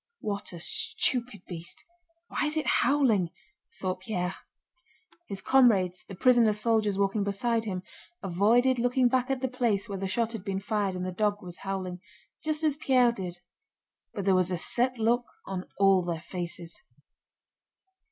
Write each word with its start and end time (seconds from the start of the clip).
"What 0.21 0.51
a 0.51 0.59
stupid 0.59 1.43
beast! 1.47 1.85
Why 2.27 2.45
is 2.45 2.57
it 2.57 2.65
howling?" 2.81 3.29
thought 3.79 3.99
Pierre. 3.99 4.33
His 5.27 5.43
comrades, 5.43 6.03
the 6.05 6.15
prisoner 6.15 6.53
soldiers 6.53 6.97
walking 6.97 7.23
beside 7.23 7.65
him, 7.65 7.83
avoided 8.23 8.79
looking 8.79 9.09
back 9.09 9.29
at 9.29 9.41
the 9.41 9.47
place 9.47 9.87
where 9.87 9.99
the 9.99 10.07
shot 10.07 10.31
had 10.31 10.43
been 10.43 10.59
fired 10.59 10.95
and 10.95 11.05
the 11.05 11.11
dog 11.11 11.43
was 11.43 11.59
howling, 11.59 12.01
just 12.43 12.63
as 12.63 12.75
Pierre 12.77 13.11
did, 13.11 13.41
but 14.11 14.25
there 14.25 14.33
was 14.33 14.49
a 14.49 14.57
set 14.57 14.97
look 14.97 15.25
on 15.45 15.65
all 15.77 16.01
their 16.01 16.23
faces. 16.23 16.81